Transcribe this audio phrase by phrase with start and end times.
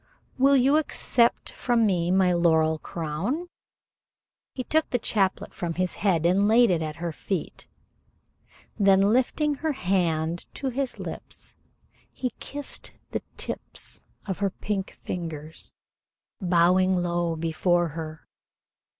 [0.39, 3.45] "Will you accept from me my laurel crown?"
[4.55, 7.67] He took the chaplet from his head and laid it at her feet.
[8.79, 11.53] Then, lifting her hand to his lips,
[12.11, 15.75] he kissed the tips of her pink fingers,
[16.39, 18.25] bowing low before her.